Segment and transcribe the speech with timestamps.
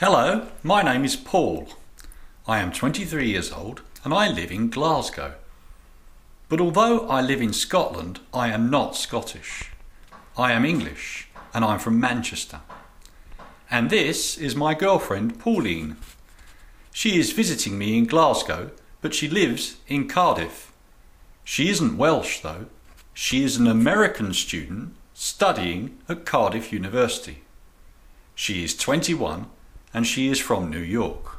[0.00, 1.70] Hello, my name is Paul.
[2.46, 5.34] I am 23 years old and I live in Glasgow.
[6.48, 9.72] But although I live in Scotland, I am not Scottish.
[10.36, 12.60] I am English and I'm from Manchester.
[13.68, 15.96] And this is my girlfriend Pauline.
[16.92, 18.70] She is visiting me in Glasgow,
[19.00, 20.72] but she lives in Cardiff.
[21.42, 22.66] She isn't Welsh though.
[23.14, 27.38] She is an American student studying at Cardiff University.
[28.36, 29.46] She is 21
[29.92, 31.37] and she is from New York.